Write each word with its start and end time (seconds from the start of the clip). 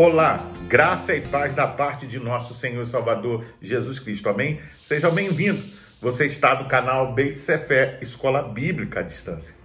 Olá, 0.00 0.48
graça 0.68 1.12
e 1.16 1.20
paz 1.20 1.52
da 1.54 1.66
parte 1.66 2.06
de 2.06 2.20
nosso 2.20 2.54
Senhor 2.54 2.84
e 2.84 2.86
Salvador 2.86 3.44
Jesus 3.60 3.98
Cristo. 3.98 4.28
Amém? 4.28 4.60
Sejam 4.72 5.12
bem-vindos. 5.12 5.98
Você 6.00 6.26
está 6.26 6.54
no 6.54 6.68
canal 6.68 7.14
Beit 7.14 7.36
Sefé, 7.36 7.98
Escola 8.00 8.40
Bíblica 8.40 9.00
à 9.00 9.02
Distância. 9.02 9.56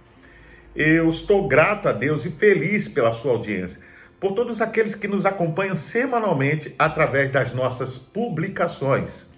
Eu 0.74 1.08
estou 1.08 1.46
grato 1.46 1.88
a 1.88 1.92
Deus 1.92 2.24
e 2.24 2.32
feliz 2.32 2.88
pela 2.88 3.12
sua 3.12 3.30
audiência, 3.30 3.80
por 4.18 4.32
todos 4.32 4.60
aqueles 4.60 4.96
que 4.96 5.06
nos 5.06 5.24
acompanham 5.24 5.76
semanalmente 5.76 6.74
através 6.76 7.30
das 7.30 7.54
nossas 7.54 7.96
publicações. 7.96 9.30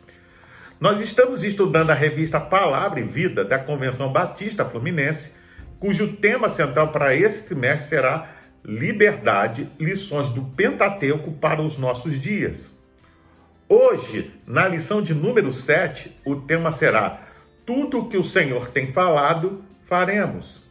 Nós 0.81 0.99
estamos 0.99 1.45
estudando 1.45 1.91
a 1.91 1.95
revista 1.95 2.41
Palavra 2.41 3.01
e 3.01 3.03
Vida 3.03 3.45
da 3.45 3.59
Convenção 3.59 4.11
Batista 4.11 4.65
Fluminense, 4.65 5.35
cujo 5.79 6.17
tema 6.17 6.49
central 6.49 6.91
para 6.91 7.15
esse 7.15 7.45
trimestre 7.45 7.87
será 7.87 8.36
Liberdade, 8.69 9.71
lições 9.79 10.29
do 10.31 10.43
Pentateuco 10.43 11.31
para 11.35 11.63
os 11.63 11.79
nossos 11.79 12.21
dias. 12.21 12.69
Hoje, 13.69 14.35
na 14.45 14.67
lição 14.67 15.01
de 15.01 15.15
número 15.15 15.53
7, 15.53 16.21
o 16.27 16.35
tema 16.35 16.73
será 16.73 17.21
Tudo 17.65 18.01
o 18.01 18.09
que 18.09 18.17
o 18.17 18.25
Senhor 18.25 18.67
tem 18.71 18.93
falado, 18.93 19.65
faremos. 19.85 20.65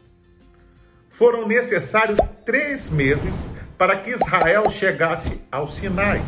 Foram 1.09 1.47
necessários 1.47 2.19
três 2.45 2.89
meses 2.89 3.49
para 3.77 3.95
que 3.95 4.09
Israel 4.09 4.69
chegasse 4.69 5.41
ao 5.49 5.65
Sinai, 5.65 6.21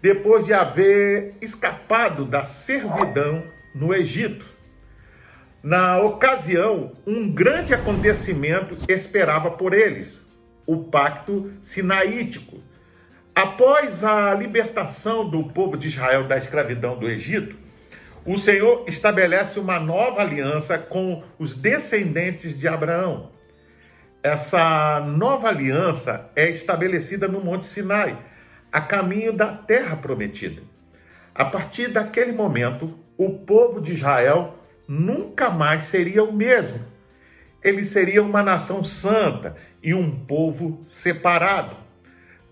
depois 0.00 0.46
de 0.46 0.54
haver 0.54 1.34
escapado 1.42 2.24
da 2.24 2.44
servidão 2.44 3.44
no 3.74 3.94
Egito. 3.94 4.46
Na 5.62 6.00
ocasião, 6.00 6.92
um 7.06 7.30
grande 7.30 7.74
acontecimento 7.74 8.74
esperava 8.88 9.50
por 9.50 9.74
eles, 9.74 10.26
o 10.68 10.84
Pacto 10.84 11.50
Sinaítico. 11.62 12.62
Após 13.34 14.04
a 14.04 14.34
libertação 14.34 15.26
do 15.26 15.44
povo 15.44 15.78
de 15.78 15.88
Israel 15.88 16.24
da 16.24 16.36
escravidão 16.36 16.98
do 16.98 17.08
Egito, 17.08 17.56
o 18.26 18.36
Senhor 18.36 18.84
estabelece 18.86 19.58
uma 19.58 19.80
nova 19.80 20.20
aliança 20.20 20.76
com 20.76 21.24
os 21.38 21.56
descendentes 21.56 22.58
de 22.58 22.68
Abraão. 22.68 23.30
Essa 24.22 25.00
nova 25.00 25.48
aliança 25.48 26.30
é 26.36 26.50
estabelecida 26.50 27.26
no 27.26 27.40
Monte 27.40 27.64
Sinai, 27.64 28.18
a 28.70 28.82
caminho 28.82 29.32
da 29.32 29.54
terra 29.54 29.96
prometida. 29.96 30.60
A 31.34 31.46
partir 31.46 31.88
daquele 31.88 32.32
momento, 32.32 32.98
o 33.16 33.38
povo 33.38 33.80
de 33.80 33.92
Israel 33.92 34.58
nunca 34.86 35.48
mais 35.48 35.84
seria 35.84 36.22
o 36.22 36.32
mesmo. 36.32 36.84
Ele 37.62 37.84
seria 37.84 38.22
uma 38.22 38.42
nação 38.42 38.84
santa 38.84 39.56
e 39.82 39.94
um 39.94 40.10
povo 40.10 40.82
separado. 40.86 41.76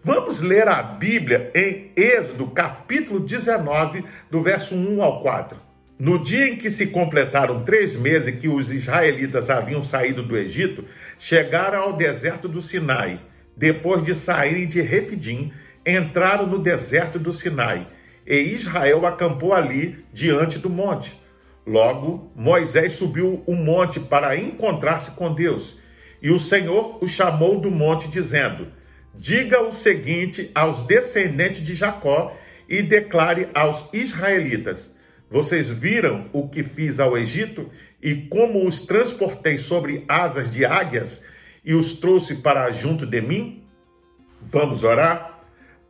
Vamos 0.02 0.40
ler 0.40 0.68
a 0.68 0.82
Bíblia 0.82 1.50
em 1.54 1.90
Êxodo, 1.96 2.46
capítulo 2.48 3.20
19, 3.20 4.04
do 4.30 4.40
verso 4.40 4.74
1 4.74 5.02
ao 5.02 5.20
4. 5.20 5.58
No 5.98 6.22
dia 6.22 6.48
em 6.48 6.56
que 6.56 6.70
se 6.70 6.88
completaram 6.88 7.64
três 7.64 7.96
meses 7.96 8.38
que 8.38 8.48
os 8.48 8.70
israelitas 8.70 9.48
haviam 9.50 9.82
saído 9.82 10.22
do 10.22 10.36
Egito, 10.36 10.84
chegaram 11.18 11.80
ao 11.80 11.92
deserto 11.94 12.46
do 12.46 12.60
Sinai. 12.60 13.18
Depois 13.56 14.04
de 14.04 14.14
saírem 14.14 14.66
de 14.66 14.80
Refidim, 14.82 15.52
entraram 15.86 16.46
no 16.46 16.58
deserto 16.58 17.18
do 17.18 17.32
Sinai, 17.32 17.86
e 18.26 18.36
Israel 18.36 19.06
acampou 19.06 19.54
ali 19.54 20.04
diante 20.12 20.58
do 20.58 20.68
monte. 20.68 21.18
Logo, 21.66 22.30
Moisés 22.36 22.92
subiu 22.92 23.42
o 23.46 23.54
monte 23.54 23.98
para 23.98 24.36
encontrar-se 24.36 25.12
com 25.12 25.32
Deus. 25.32 25.80
E 26.22 26.30
o 26.30 26.38
Senhor 26.38 26.98
o 27.02 27.06
chamou 27.06 27.60
do 27.60 27.70
monte, 27.70 28.08
dizendo: 28.08 28.68
Diga 29.14 29.62
o 29.62 29.72
seguinte 29.72 30.50
aos 30.54 30.86
descendentes 30.86 31.64
de 31.64 31.74
Jacó 31.74 32.36
e 32.68 32.82
declare 32.82 33.48
aos 33.54 33.88
israelitas: 33.92 34.94
Vocês 35.30 35.68
viram 35.70 36.28
o 36.32 36.48
que 36.48 36.62
fiz 36.62 37.00
ao 37.00 37.16
Egito 37.16 37.70
e 38.02 38.14
como 38.14 38.66
os 38.66 38.82
transportei 38.86 39.58
sobre 39.58 40.04
asas 40.08 40.52
de 40.52 40.64
águias 40.64 41.24
e 41.64 41.74
os 41.74 41.98
trouxe 41.98 42.36
para 42.36 42.70
junto 42.70 43.06
de 43.06 43.20
mim? 43.20 43.64
Vamos 44.42 44.84
orar? 44.84 45.40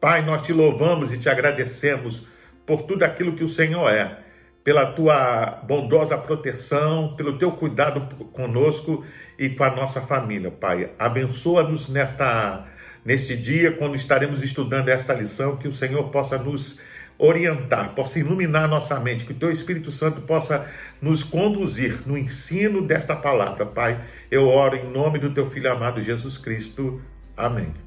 Pai, 0.00 0.24
nós 0.24 0.42
te 0.42 0.52
louvamos 0.52 1.12
e 1.12 1.18
te 1.18 1.28
agradecemos 1.28 2.26
por 2.64 2.82
tudo 2.82 3.02
aquilo 3.04 3.34
que 3.34 3.44
o 3.44 3.48
Senhor 3.48 3.88
é 3.90 4.25
pela 4.66 4.84
tua 4.84 5.60
bondosa 5.62 6.18
proteção, 6.18 7.14
pelo 7.16 7.38
teu 7.38 7.52
cuidado 7.52 8.00
conosco 8.32 9.04
e 9.38 9.48
com 9.48 9.62
a 9.62 9.70
nossa 9.70 10.00
família, 10.00 10.50
Pai. 10.50 10.90
Abençoa-nos 10.98 11.88
nesta 11.88 12.66
neste 13.04 13.36
dia 13.36 13.70
quando 13.70 13.94
estaremos 13.94 14.42
estudando 14.42 14.88
esta 14.88 15.14
lição, 15.14 15.56
que 15.56 15.68
o 15.68 15.72
Senhor 15.72 16.10
possa 16.10 16.36
nos 16.36 16.80
orientar, 17.16 17.94
possa 17.94 18.18
iluminar 18.18 18.66
nossa 18.66 18.98
mente, 18.98 19.24
que 19.24 19.30
o 19.30 19.36
teu 19.36 19.52
Espírito 19.52 19.92
Santo 19.92 20.22
possa 20.22 20.68
nos 21.00 21.22
conduzir 21.22 22.00
no 22.04 22.18
ensino 22.18 22.82
desta 22.82 23.14
palavra, 23.14 23.64
Pai. 23.64 24.00
Eu 24.28 24.48
oro 24.48 24.74
em 24.74 24.90
nome 24.90 25.20
do 25.20 25.32
teu 25.32 25.48
filho 25.48 25.70
amado 25.70 26.02
Jesus 26.02 26.38
Cristo. 26.38 27.00
Amém. 27.36 27.85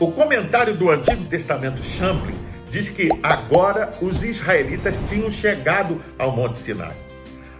O 0.00 0.12
comentário 0.12 0.76
do 0.76 0.90
Antigo 0.90 1.26
Testamento 1.26 1.82
Champlin 1.82 2.34
diz 2.70 2.88
que 2.88 3.08
agora 3.20 3.90
os 4.00 4.22
israelitas 4.22 4.96
tinham 5.08 5.28
chegado 5.28 6.00
ao 6.16 6.30
Monte 6.30 6.58
Sinai. 6.58 6.94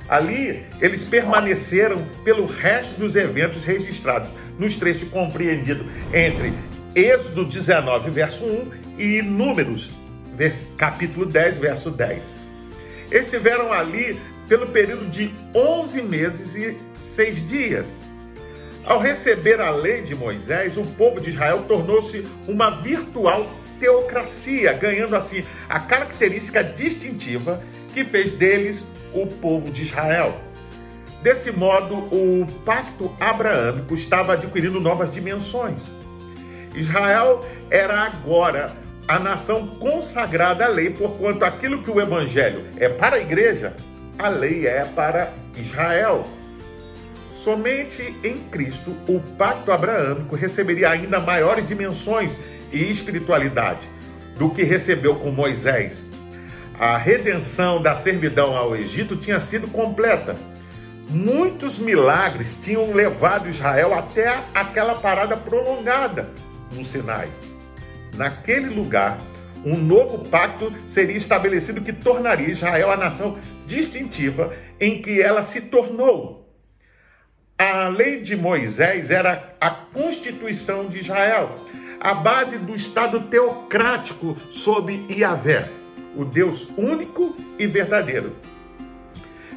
Ali, 0.08 0.64
eles 0.80 1.02
permaneceram 1.02 2.06
pelo 2.22 2.46
resto 2.46 2.98
dos 3.00 3.16
eventos 3.16 3.64
registrados 3.64 4.30
nos 4.56 4.76
trechos 4.76 5.08
compreendidos 5.08 5.84
entre 6.14 6.52
Êxodo 6.94 7.44
19, 7.44 8.10
verso 8.10 8.44
1 8.44 8.70
e 8.98 9.20
Números, 9.20 9.90
capítulo 10.76 11.26
10, 11.26 11.58
verso 11.58 11.90
10. 11.90 12.22
Estiveram 13.10 13.72
ali 13.72 14.18
pelo 14.48 14.68
período 14.68 15.06
de 15.08 15.34
11 15.54 16.02
meses 16.02 16.54
e 16.54 16.76
6 17.02 17.48
dias. 17.48 18.07
Ao 18.88 18.98
receber 18.98 19.60
a 19.60 19.70
lei 19.70 20.00
de 20.00 20.14
Moisés, 20.14 20.78
o 20.78 20.82
povo 20.82 21.20
de 21.20 21.28
Israel 21.28 21.66
tornou-se 21.68 22.26
uma 22.46 22.70
virtual 22.70 23.46
teocracia, 23.78 24.72
ganhando 24.72 25.14
assim 25.14 25.44
a 25.68 25.78
característica 25.78 26.64
distintiva 26.64 27.62
que 27.92 28.02
fez 28.02 28.32
deles 28.32 28.88
o 29.12 29.26
povo 29.26 29.70
de 29.70 29.82
Israel. 29.82 30.34
Desse 31.22 31.52
modo, 31.52 31.96
o 31.96 32.46
pacto 32.64 33.14
abraâmico 33.20 33.94
estava 33.94 34.32
adquirindo 34.32 34.80
novas 34.80 35.12
dimensões. 35.12 35.92
Israel 36.74 37.44
era 37.70 38.00
agora 38.04 38.72
a 39.06 39.18
nação 39.18 39.66
consagrada 39.78 40.64
à 40.64 40.68
lei, 40.68 40.88
porquanto 40.88 41.44
aquilo 41.44 41.82
que 41.82 41.90
o 41.90 42.00
evangelho 42.00 42.64
é 42.78 42.88
para 42.88 43.16
a 43.16 43.20
igreja, 43.20 43.76
a 44.18 44.30
lei 44.30 44.66
é 44.66 44.86
para 44.86 45.30
Israel. 45.54 46.26
Somente 47.38 48.02
em 48.24 48.36
Cristo 48.50 48.96
o 49.08 49.20
pacto 49.38 49.70
abraâmico 49.70 50.34
receberia 50.34 50.90
ainda 50.90 51.20
maiores 51.20 51.66
dimensões 51.68 52.32
e 52.72 52.90
espiritualidade 52.90 53.80
do 54.36 54.50
que 54.50 54.64
recebeu 54.64 55.14
com 55.14 55.30
Moisés. 55.30 56.02
A 56.78 56.96
redenção 56.96 57.80
da 57.80 57.94
servidão 57.94 58.56
ao 58.56 58.74
Egito 58.74 59.16
tinha 59.16 59.38
sido 59.38 59.68
completa. 59.68 60.34
Muitos 61.08 61.78
milagres 61.78 62.58
tinham 62.60 62.92
levado 62.92 63.48
Israel 63.48 63.94
até 63.94 64.42
aquela 64.52 64.96
parada 64.96 65.36
prolongada 65.36 66.28
no 66.72 66.84
Sinai. 66.84 67.28
Naquele 68.16 68.68
lugar, 68.68 69.16
um 69.64 69.76
novo 69.76 70.28
pacto 70.28 70.72
seria 70.88 71.16
estabelecido 71.16 71.80
que 71.80 71.92
tornaria 71.92 72.48
Israel 72.48 72.90
a 72.90 72.96
nação 72.96 73.38
distintiva 73.64 74.52
em 74.80 75.00
que 75.00 75.22
ela 75.22 75.44
se 75.44 75.62
tornou. 75.62 76.47
A 77.60 77.88
lei 77.88 78.20
de 78.20 78.36
Moisés 78.36 79.10
era 79.10 79.52
a 79.60 79.68
constituição 79.68 80.86
de 80.86 81.00
Israel, 81.00 81.56
a 81.98 82.14
base 82.14 82.56
do 82.56 82.72
Estado 82.72 83.22
teocrático 83.22 84.36
sob 84.52 85.04
Iavé, 85.10 85.68
o 86.14 86.24
Deus 86.24 86.68
único 86.76 87.34
e 87.58 87.66
verdadeiro. 87.66 88.36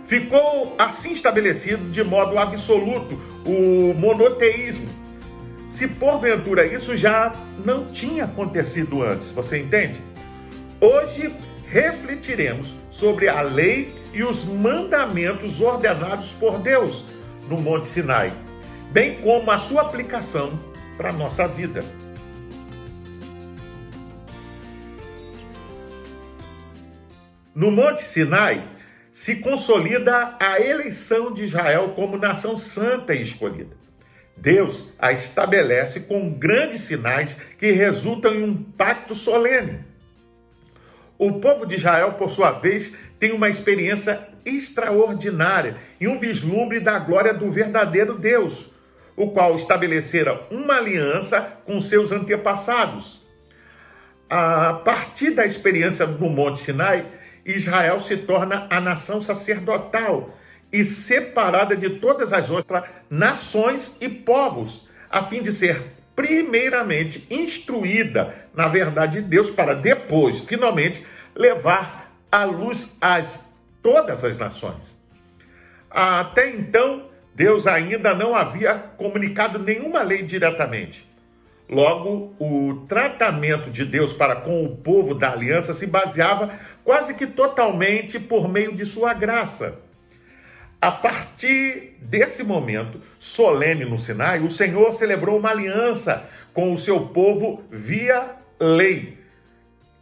Ficou 0.07 0.75
assim 0.79 1.13
estabelecido 1.13 1.91
de 1.91 2.03
modo 2.03 2.39
absoluto 2.39 3.21
o 3.45 3.93
monoteísmo. 3.93 4.89
Se 5.69 5.87
porventura 5.87 6.65
isso 6.65 6.97
já 6.97 7.31
não 7.63 7.85
tinha 7.85 8.23
acontecido 8.23 9.03
antes, 9.03 9.29
você 9.29 9.59
entende? 9.59 10.01
Hoje 10.79 11.31
refletiremos 11.67 12.73
sobre 12.89 13.29
a 13.29 13.41
lei 13.41 13.93
e 14.11 14.23
os 14.23 14.43
mandamentos 14.45 15.61
ordenados 15.61 16.31
por 16.31 16.57
Deus 16.57 17.05
no 17.51 17.59
Monte 17.59 17.85
Sinai, 17.85 18.31
bem 18.93 19.15
como 19.15 19.51
a 19.51 19.59
sua 19.59 19.81
aplicação 19.81 20.57
para 20.95 21.09
a 21.09 21.13
nossa 21.13 21.45
vida. 21.49 21.83
No 27.53 27.69
Monte 27.69 28.03
Sinai 28.03 28.65
se 29.11 29.41
consolida 29.41 30.37
a 30.39 30.61
eleição 30.61 31.33
de 31.33 31.43
Israel 31.43 31.89
como 31.93 32.17
nação 32.17 32.57
santa 32.57 33.13
e 33.13 33.21
escolhida. 33.21 33.75
Deus 34.37 34.89
a 34.97 35.11
estabelece 35.11 35.99
com 35.99 36.29
grandes 36.29 36.83
sinais 36.83 37.35
que 37.59 37.73
resultam 37.73 38.33
em 38.33 38.43
um 38.43 38.63
pacto 38.63 39.13
solene. 39.13 39.83
O 41.17 41.33
povo 41.41 41.65
de 41.65 41.75
Israel, 41.75 42.13
por 42.13 42.29
sua 42.29 42.51
vez, 42.51 42.95
tem 43.19 43.33
uma 43.33 43.49
experiência 43.49 44.30
extraordinária 44.45 45.77
e 45.99 46.07
um 46.07 46.19
vislumbre 46.19 46.79
da 46.79 46.99
glória 46.99 47.33
do 47.33 47.49
verdadeiro 47.51 48.17
Deus, 48.17 48.71
o 49.15 49.31
qual 49.31 49.55
estabelecera 49.55 50.41
uma 50.49 50.75
aliança 50.75 51.41
com 51.65 51.79
seus 51.81 52.11
antepassados. 52.11 53.21
A 54.29 54.73
partir 54.85 55.31
da 55.31 55.45
experiência 55.45 56.07
do 56.07 56.29
Monte 56.29 56.61
Sinai, 56.61 57.05
Israel 57.45 57.99
se 57.99 58.17
torna 58.17 58.67
a 58.69 58.79
nação 58.79 59.21
sacerdotal 59.21 60.37
e 60.71 60.85
separada 60.85 61.75
de 61.75 61.89
todas 61.89 62.31
as 62.31 62.49
outras 62.49 62.83
nações 63.09 63.97
e 63.99 64.07
povos, 64.07 64.87
a 65.09 65.23
fim 65.23 65.41
de 65.41 65.51
ser 65.51 65.81
primeiramente 66.15 67.25
instruída 67.29 68.35
na 68.53 68.67
verdade 68.67 69.21
de 69.21 69.27
Deus 69.27 69.49
para 69.49 69.73
depois, 69.73 70.39
finalmente, 70.39 71.05
levar 71.35 72.13
a 72.31 72.43
luz 72.43 72.97
a 73.01 73.19
todas 73.81 74.23
as 74.23 74.37
nações. 74.37 74.97
Até 75.89 76.49
então, 76.49 77.09
Deus 77.33 77.67
ainda 77.67 78.13
não 78.13 78.35
havia 78.35 78.75
comunicado 78.75 79.59
nenhuma 79.59 80.01
lei 80.01 80.23
diretamente. 80.23 81.09
Logo, 81.69 82.35
o 82.37 82.85
tratamento 82.87 83.69
de 83.69 83.85
Deus 83.85 84.11
para 84.11 84.35
com 84.35 84.65
o 84.65 84.75
povo 84.75 85.15
da 85.15 85.31
aliança 85.31 85.73
se 85.73 85.87
baseava 85.87 86.59
quase 86.83 87.13
que 87.13 87.25
totalmente 87.25 88.19
por 88.19 88.49
meio 88.49 88.75
de 88.75 88.85
sua 88.85 89.13
graça. 89.13 89.79
A 90.81 90.91
partir 90.91 91.95
desse 92.01 92.43
momento 92.43 93.01
solene 93.19 93.85
no 93.85 93.97
Sinai, 93.97 94.39
o 94.39 94.49
Senhor 94.49 94.91
celebrou 94.93 95.37
uma 95.37 95.51
aliança 95.51 96.27
com 96.53 96.73
o 96.73 96.77
seu 96.77 97.07
povo 97.07 97.63
via 97.69 98.35
lei. 98.59 99.20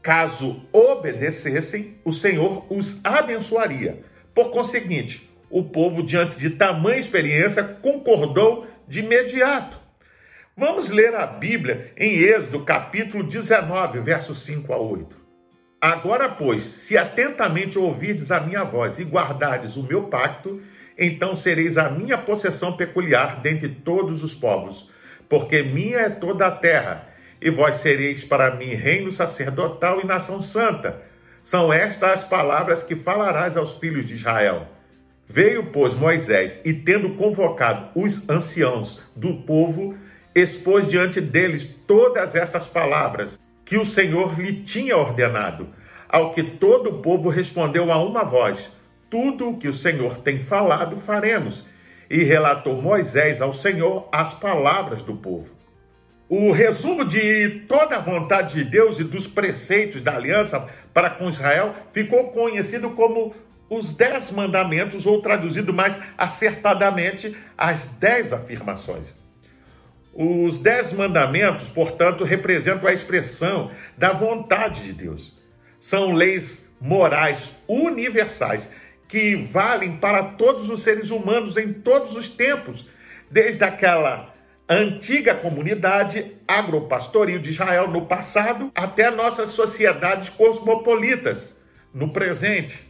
Caso 0.01 0.61
obedecessem, 0.71 1.97
o 2.05 2.11
Senhor 2.11 2.65
os 2.69 3.03
abençoaria. 3.03 4.01
Por 4.33 4.51
conseguinte, 4.51 5.29
o 5.49 5.63
povo, 5.63 6.03
diante 6.03 6.37
de 6.37 6.51
tamanha 6.51 6.99
experiência, 6.99 7.63
concordou 7.63 8.67
de 8.87 8.99
imediato. 8.99 9.77
Vamos 10.55 10.89
ler 10.89 11.15
a 11.15 11.25
Bíblia 11.25 11.91
em 11.97 12.17
Êxodo, 12.17 12.63
capítulo 12.63 13.23
19, 13.23 13.99
versos 13.99 14.39
5 14.43 14.73
a 14.73 14.77
8. 14.77 15.17
Agora, 15.81 16.27
pois, 16.27 16.63
se 16.63 16.97
atentamente 16.97 17.79
ouvirdes 17.79 18.31
a 18.31 18.41
minha 18.41 18.63
voz 18.63 18.99
e 18.99 19.03
guardardes 19.03 19.77
o 19.77 19.83
meu 19.83 20.03
pacto, 20.03 20.61
então 20.97 21.35
sereis 21.35 21.77
a 21.77 21.89
minha 21.89 22.17
possessão 22.17 22.75
peculiar 22.75 23.39
dentre 23.41 23.69
todos 23.69 24.21
os 24.21 24.35
povos, 24.35 24.91
porque 25.29 25.63
minha 25.63 25.99
é 25.99 26.09
toda 26.09 26.47
a 26.47 26.51
terra, 26.51 27.07
e 27.41 27.49
vós 27.49 27.77
sereis 27.77 28.23
para 28.23 28.55
mim 28.55 28.73
reino 28.75 29.11
sacerdotal 29.11 30.01
e 30.01 30.05
nação 30.05 30.41
santa. 30.41 31.01
São 31.43 31.71
estas 31.71 32.11
as 32.11 32.23
palavras 32.23 32.83
que 32.83 32.95
falarás 32.95 33.57
aos 33.57 33.75
filhos 33.77 34.07
de 34.07 34.15
Israel. 34.15 34.67
Veio, 35.27 35.67
pois, 35.67 35.93
Moisés, 35.93 36.59
e 36.65 36.73
tendo 36.73 37.11
convocado 37.11 37.89
os 37.95 38.27
anciãos 38.29 39.01
do 39.15 39.35
povo, 39.43 39.95
expôs 40.33 40.87
diante 40.87 41.21
deles 41.21 41.67
todas 41.87 42.35
essas 42.35 42.67
palavras 42.67 43.39
que 43.63 43.77
o 43.77 43.85
Senhor 43.85 44.39
lhe 44.39 44.63
tinha 44.63 44.97
ordenado, 44.97 45.69
ao 46.07 46.33
que 46.33 46.41
todo 46.41 46.89
o 46.89 47.01
povo 47.01 47.29
respondeu 47.29 47.91
a 47.91 48.03
uma 48.03 48.23
voz: 48.23 48.71
Tudo 49.09 49.49
o 49.49 49.57
que 49.57 49.67
o 49.67 49.73
Senhor 49.73 50.17
tem 50.17 50.39
falado, 50.39 50.97
faremos. 50.97 51.63
E 52.09 52.23
relatou 52.23 52.81
Moisés 52.81 53.39
ao 53.39 53.53
Senhor 53.53 54.09
as 54.11 54.33
palavras 54.33 55.03
do 55.03 55.15
povo. 55.15 55.58
O 56.29 56.51
resumo 56.51 57.03
de 57.03 57.63
toda 57.67 57.95
a 57.95 57.99
vontade 57.99 58.53
de 58.53 58.63
Deus 58.63 58.99
e 58.99 59.03
dos 59.03 59.25
preceitos 59.25 59.99
da 59.99 60.15
aliança 60.15 60.69
para 60.93 61.09
com 61.09 61.27
Israel 61.27 61.75
ficou 61.91 62.31
conhecido 62.31 62.91
como 62.91 63.35
os 63.67 63.97
Dez 63.97 64.29
Mandamentos, 64.29 65.07
ou 65.07 65.23
traduzido 65.23 65.73
mais 65.73 65.99
acertadamente, 66.15 67.35
as 67.57 67.87
Dez 67.87 68.31
Afirmações. 68.31 69.19
Os 70.13 70.59
dez 70.59 70.91
mandamentos, 70.91 71.69
portanto, 71.69 72.23
representam 72.23 72.89
a 72.89 72.91
expressão 72.91 73.71
da 73.97 74.11
vontade 74.11 74.83
de 74.83 74.91
Deus. 74.91 75.37
São 75.79 76.13
leis 76.13 76.69
morais 76.81 77.55
universais 77.67 78.69
que 79.07 79.35
valem 79.35 79.97
para 79.97 80.23
todos 80.23 80.69
os 80.69 80.81
seres 80.81 81.09
humanos 81.09 81.57
em 81.57 81.71
todos 81.71 82.15
os 82.15 82.27
tempos, 82.29 82.87
desde 83.31 83.63
aquela 83.63 84.33
antiga 84.69 85.33
comunidade 85.33 86.31
agropastoril 86.47 87.39
de 87.39 87.49
Israel 87.49 87.87
no 87.87 88.05
passado 88.05 88.71
até 88.75 89.09
nossas 89.09 89.49
sociedades 89.49 90.29
cosmopolitas 90.29 91.57
no 91.91 92.13
presente. 92.13 92.87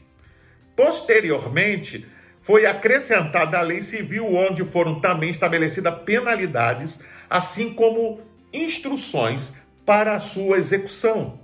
Posteriormente, 0.76 2.06
foi 2.42 2.66
acrescentada 2.66 3.58
a 3.58 3.62
lei 3.62 3.82
civil, 3.82 4.26
onde 4.36 4.66
foram 4.66 5.00
também 5.00 5.30
estabelecidas 5.30 6.04
penalidades, 6.04 7.02
assim 7.30 7.74
como 7.74 8.20
instruções 8.52 9.54
para 9.86 10.16
a 10.16 10.20
sua 10.20 10.58
execução. 10.58 11.40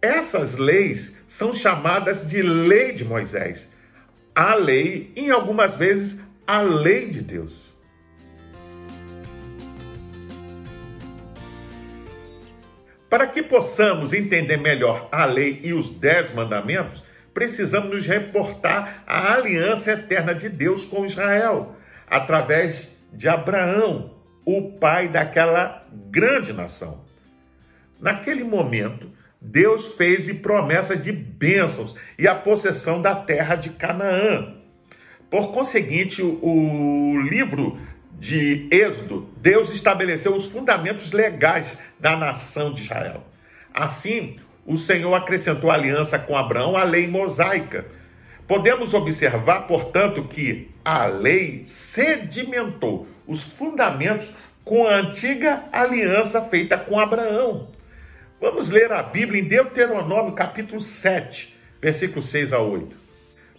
Essas 0.00 0.56
leis 0.56 1.22
são 1.28 1.54
chamadas 1.54 2.26
de 2.26 2.40
lei 2.40 2.92
de 2.92 3.04
Moisés. 3.04 3.70
A 4.34 4.54
lei, 4.54 5.12
em 5.14 5.30
algumas 5.30 5.74
vezes, 5.74 6.20
a 6.46 6.62
lei 6.62 7.10
de 7.10 7.20
Deus. 7.20 7.69
Para 13.10 13.26
que 13.26 13.42
possamos 13.42 14.12
entender 14.12 14.56
melhor 14.56 15.08
a 15.10 15.24
lei 15.24 15.60
e 15.64 15.74
os 15.74 15.90
dez 15.90 16.32
mandamentos, 16.32 17.02
precisamos 17.34 17.90
nos 17.90 18.06
reportar 18.06 19.02
à 19.04 19.34
aliança 19.34 19.90
eterna 19.90 20.32
de 20.32 20.48
Deus 20.48 20.84
com 20.84 21.04
Israel, 21.04 21.74
através 22.08 22.96
de 23.12 23.28
Abraão, 23.28 24.14
o 24.44 24.78
pai 24.78 25.08
daquela 25.08 25.84
grande 25.92 26.52
nação. 26.52 27.04
Naquele 28.00 28.44
momento, 28.44 29.10
Deus 29.40 29.94
fez 29.94 30.24
de 30.24 30.34
promessa 30.34 30.96
de 30.96 31.10
bênçãos 31.10 31.96
e 32.16 32.28
a 32.28 32.34
possessão 32.34 33.02
da 33.02 33.14
terra 33.14 33.56
de 33.56 33.70
Canaã. 33.70 34.54
Por 35.28 35.52
conseguinte, 35.52 36.22
o 36.22 37.20
livro 37.28 37.78
de 38.20 38.68
Êxodo, 38.70 39.30
Deus 39.38 39.74
estabeleceu 39.74 40.34
os 40.36 40.46
fundamentos 40.46 41.10
legais 41.10 41.78
da 41.98 42.14
nação 42.14 42.72
de 42.72 42.82
Israel. 42.82 43.24
Assim, 43.72 44.38
o 44.66 44.76
Senhor 44.76 45.14
acrescentou 45.14 45.70
aliança 45.70 46.18
com 46.18 46.36
Abraão 46.36 46.76
à 46.76 46.84
lei 46.84 47.08
mosaica. 47.08 47.86
Podemos 48.46 48.92
observar, 48.92 49.66
portanto, 49.66 50.24
que 50.24 50.70
a 50.84 51.06
lei 51.06 51.62
sedimentou 51.66 53.08
os 53.26 53.42
fundamentos 53.42 54.34
com 54.64 54.86
a 54.86 54.96
antiga 54.96 55.64
aliança 55.72 56.42
feita 56.42 56.76
com 56.76 57.00
Abraão. 57.00 57.68
Vamos 58.38 58.70
ler 58.70 58.92
a 58.92 59.02
Bíblia 59.02 59.40
em 59.40 59.48
Deuteronômio, 59.48 60.32
capítulo 60.32 60.80
7, 60.80 61.56
versículos 61.80 62.28
6 62.28 62.52
a 62.52 62.58
8. 62.58 62.96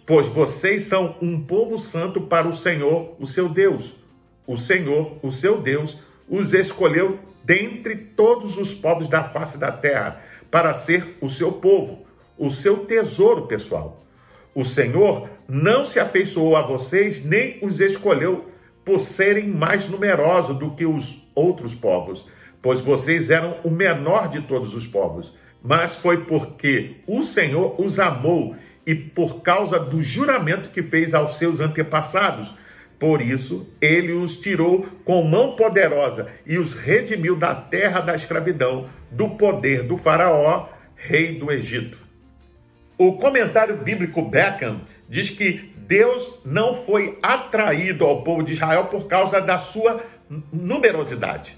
Pois 0.06 0.28
vocês 0.28 0.84
são 0.84 1.16
um 1.20 1.40
povo 1.40 1.78
santo 1.78 2.20
para 2.20 2.46
o 2.46 2.56
Senhor, 2.56 3.16
o 3.18 3.26
seu 3.26 3.48
Deus. 3.48 4.01
O 4.46 4.56
Senhor, 4.56 5.18
o 5.22 5.30
seu 5.30 5.60
Deus, 5.60 6.00
os 6.28 6.52
escolheu 6.52 7.18
dentre 7.44 7.96
todos 7.96 8.56
os 8.58 8.74
povos 8.74 9.08
da 9.08 9.24
face 9.24 9.58
da 9.58 9.72
terra 9.72 10.22
para 10.50 10.74
ser 10.74 11.16
o 11.20 11.28
seu 11.28 11.52
povo, 11.52 12.06
o 12.38 12.50
seu 12.50 12.84
tesouro 12.84 13.46
pessoal. 13.46 14.04
O 14.54 14.64
Senhor 14.64 15.28
não 15.48 15.84
se 15.84 15.98
afeiçoou 15.98 16.56
a 16.56 16.62
vocês, 16.62 17.24
nem 17.24 17.58
os 17.62 17.80
escolheu 17.80 18.50
por 18.84 19.00
serem 19.00 19.48
mais 19.48 19.88
numerosos 19.88 20.58
do 20.58 20.72
que 20.72 20.84
os 20.84 21.26
outros 21.34 21.74
povos, 21.74 22.26
pois 22.60 22.80
vocês 22.80 23.30
eram 23.30 23.56
o 23.64 23.70
menor 23.70 24.28
de 24.28 24.42
todos 24.42 24.74
os 24.74 24.86
povos. 24.86 25.34
Mas 25.62 25.96
foi 25.96 26.24
porque 26.24 26.96
o 27.06 27.22
Senhor 27.22 27.80
os 27.80 27.98
amou 27.98 28.56
e 28.86 28.94
por 28.94 29.42
causa 29.42 29.78
do 29.78 30.02
juramento 30.02 30.70
que 30.70 30.82
fez 30.82 31.14
aos 31.14 31.38
seus 31.38 31.60
antepassados. 31.60 32.52
Por 33.02 33.20
isso, 33.20 33.68
ele 33.80 34.12
os 34.12 34.38
tirou 34.38 34.86
com 35.04 35.24
mão 35.24 35.56
poderosa 35.56 36.28
e 36.46 36.56
os 36.56 36.76
redimiu 36.76 37.34
da 37.34 37.52
terra 37.52 37.98
da 37.98 38.14
escravidão, 38.14 38.88
do 39.10 39.30
poder 39.30 39.82
do 39.82 39.96
Faraó, 39.96 40.68
rei 40.94 41.36
do 41.36 41.50
Egito. 41.50 41.98
O 42.96 43.14
comentário 43.14 43.78
bíblico 43.78 44.22
Beckham 44.22 44.82
diz 45.08 45.30
que 45.30 45.72
Deus 45.78 46.42
não 46.44 46.76
foi 46.76 47.18
atraído 47.20 48.04
ao 48.04 48.22
povo 48.22 48.44
de 48.44 48.52
Israel 48.52 48.84
por 48.84 49.08
causa 49.08 49.40
da 49.40 49.58
sua 49.58 50.04
numerosidade. 50.52 51.56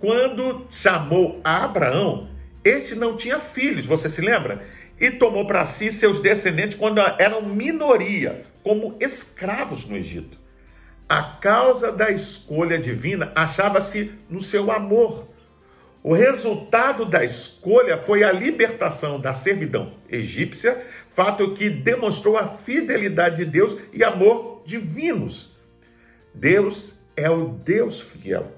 Quando 0.00 0.66
chamou 0.68 1.40
a 1.44 1.62
Abraão, 1.62 2.28
este 2.64 2.96
não 2.96 3.16
tinha 3.16 3.38
filhos, 3.38 3.86
você 3.86 4.08
se 4.08 4.20
lembra? 4.20 4.66
E 4.98 5.12
tomou 5.12 5.46
para 5.46 5.64
si 5.64 5.92
seus 5.92 6.20
descendentes 6.20 6.76
quando 6.76 6.98
eram 7.20 7.40
minoria, 7.42 8.46
como 8.64 8.96
escravos 8.98 9.88
no 9.88 9.96
Egito. 9.96 10.44
A 11.08 11.22
causa 11.22 11.92
da 11.92 12.10
escolha 12.10 12.78
divina 12.78 13.30
achava-se 13.34 14.12
no 14.28 14.42
seu 14.42 14.72
amor. 14.72 15.28
O 16.02 16.12
resultado 16.12 17.04
da 17.04 17.24
escolha 17.24 17.98
foi 17.98 18.24
a 18.24 18.32
libertação 18.32 19.20
da 19.20 19.34
servidão 19.34 19.94
egípcia, 20.08 20.84
fato 21.08 21.54
que 21.54 21.70
demonstrou 21.70 22.36
a 22.36 22.46
fidelidade 22.46 23.36
de 23.36 23.44
Deus 23.44 23.76
e 23.92 24.04
amor 24.04 24.62
divinos. 24.66 25.54
Deus 26.34 26.96
é 27.16 27.30
o 27.30 27.48
Deus 27.48 28.00
fiel, 28.00 28.52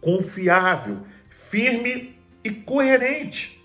confiável, 0.00 0.98
firme 1.30 2.18
e 2.44 2.50
coerente. 2.50 3.62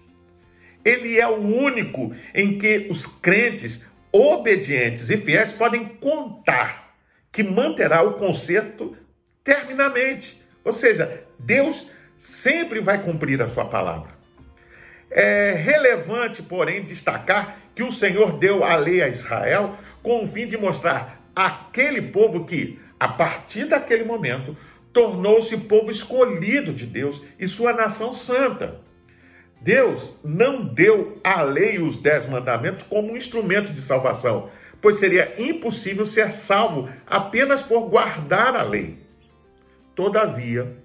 Ele 0.84 1.20
é 1.20 1.28
o 1.28 1.38
único 1.38 2.14
em 2.34 2.58
que 2.58 2.88
os 2.90 3.06
crentes 3.06 3.88
obedientes 4.12 5.10
e 5.10 5.18
fiéis 5.18 5.54
podem 5.54 5.86
contar 5.86 6.83
que 7.34 7.44
manterá 7.44 8.04
o 8.04 8.14
conserto 8.14 8.96
terminamente. 9.44 10.42
Ou 10.64 10.72
seja, 10.72 11.24
Deus 11.38 11.90
sempre 12.18 12.80
vai 12.80 13.04
cumprir 13.04 13.42
a 13.42 13.50
sua 13.50 13.66
palavra. 13.66 14.12
É 15.10 15.52
relevante, 15.52 16.42
porém, 16.42 16.84
destacar 16.84 17.58
que 17.76 17.84
o 17.84 17.92
Senhor 17.92 18.38
deu 18.38 18.64
a 18.64 18.76
lei 18.76 19.02
a 19.02 19.10
Israel 19.10 19.78
com 20.02 20.24
o 20.24 20.28
fim 20.28 20.48
de 20.48 20.58
mostrar 20.58 21.22
aquele 21.36 22.02
povo 22.02 22.46
que, 22.46 22.80
a 23.00 23.08
partir 23.08 23.66
daquele 23.66 24.04
momento, 24.04 24.56
tornou-se 24.94 25.58
povo 25.58 25.90
escolhido 25.90 26.72
de 26.72 26.86
Deus 26.86 27.22
e 27.40 27.48
sua 27.48 27.74
nação 27.74 28.14
santa. 28.14 28.80
Deus 29.60 30.20
não 30.24 30.64
deu 30.64 31.20
a 31.24 31.42
lei 31.42 31.80
os 31.80 31.98
dez 31.98 32.30
mandamentos 32.30 32.86
como 32.86 33.14
um 33.14 33.18
instrumento 33.18 33.72
de 33.72 33.82
salvação, 33.82 34.50
pois 34.84 34.98
seria 34.98 35.34
impossível 35.38 36.06
ser 36.06 36.34
salvo 36.34 36.90
apenas 37.08 37.62
por 37.62 37.88
guardar 37.88 38.54
a 38.54 38.64
lei. 38.64 38.98
Todavia, 39.96 40.76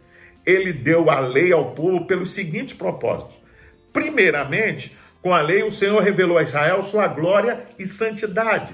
ele 0.47 0.73
deu 0.73 1.11
a 1.11 1.19
lei 1.19 1.53
ao 1.53 1.73
povo 1.73 2.07
pelos 2.07 2.31
seguintes 2.33 2.77
propósitos. 2.77 3.35
Primeiramente, 3.93 4.97
com 5.21 5.35
a 5.35 5.41
lei, 5.43 5.65
o 5.65 5.71
Senhor 5.73 6.01
revelou 6.01 6.39
a 6.39 6.45
Israel 6.45 6.81
sua 6.85 7.09
glória 7.09 7.67
e 7.77 7.85
santidade. 7.85 8.73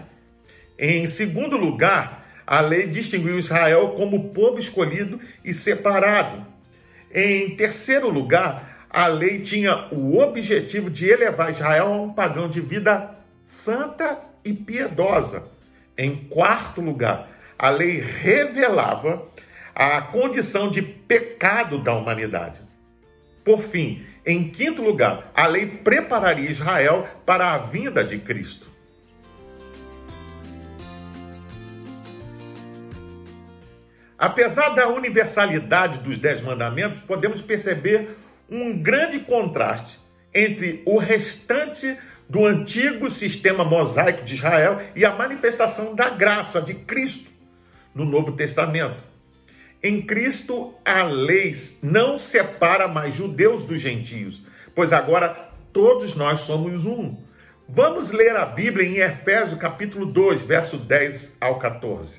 Em 0.78 1.06
segundo 1.06 1.56
lugar, 1.56 2.26
a 2.46 2.60
lei 2.60 2.86
distinguiu 2.86 3.38
Israel 3.38 3.94
como 3.96 4.28
povo 4.28 4.58
escolhido 4.58 5.18
e 5.42 5.54
separado. 5.54 6.44
Em 7.10 7.56
terceiro 7.56 8.10
lugar, 8.10 8.86
a 8.90 9.06
lei 9.06 9.40
tinha 9.40 9.88
o 9.90 10.18
objetivo 10.18 10.90
de 10.90 11.08
elevar 11.08 11.50
Israel 11.50 11.86
a 11.86 12.02
um 12.02 12.12
padrão 12.12 12.46
de 12.46 12.60
vida 12.60 13.16
santa 13.42 14.33
e 14.44 14.52
piedosa. 14.52 15.48
Em 15.96 16.14
quarto 16.14 16.80
lugar, 16.80 17.28
a 17.58 17.70
lei 17.70 17.98
revelava 18.00 19.26
a 19.74 20.00
condição 20.00 20.70
de 20.70 20.82
pecado 20.82 21.78
da 21.82 21.94
humanidade. 21.94 22.58
Por 23.44 23.62
fim, 23.62 24.04
em 24.24 24.48
quinto 24.48 24.82
lugar, 24.82 25.30
a 25.34 25.46
lei 25.46 25.66
prepararia 25.66 26.50
Israel 26.50 27.08
para 27.26 27.52
a 27.52 27.58
vinda 27.58 28.02
de 28.02 28.18
Cristo. 28.18 28.74
Apesar 34.16 34.70
da 34.70 34.88
universalidade 34.88 35.98
dos 35.98 36.16
Dez 36.16 36.40
Mandamentos, 36.40 37.02
podemos 37.02 37.42
perceber 37.42 38.16
um 38.48 38.80
grande 38.80 39.18
contraste 39.18 39.98
entre 40.32 40.82
o 40.86 40.98
restante 40.98 41.98
do 42.28 42.46
antigo 42.46 43.10
sistema 43.10 43.64
mosaico 43.64 44.24
de 44.24 44.34
Israel 44.34 44.80
e 44.94 45.04
a 45.04 45.14
manifestação 45.14 45.94
da 45.94 46.10
graça 46.10 46.60
de 46.60 46.74
Cristo 46.74 47.30
no 47.94 48.04
Novo 48.04 48.32
Testamento. 48.32 49.02
Em 49.82 50.00
Cristo, 50.00 50.74
a 50.84 51.02
lei 51.02 51.52
não 51.82 52.18
separa 52.18 52.88
mais 52.88 53.14
judeus 53.14 53.64
dos 53.64 53.80
gentios, 53.80 54.42
pois 54.74 54.92
agora 54.92 55.50
todos 55.72 56.14
nós 56.14 56.40
somos 56.40 56.86
um. 56.86 57.16
Vamos 57.68 58.10
ler 58.10 58.34
a 58.36 58.46
Bíblia 58.46 58.86
em 58.86 58.96
Efésios 58.98 59.58
capítulo 59.58 60.06
2, 60.06 60.42
verso 60.42 60.78
10 60.78 61.36
ao 61.40 61.58
14. 61.58 62.18